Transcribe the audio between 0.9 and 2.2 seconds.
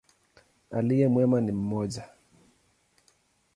mwema ni mmoja.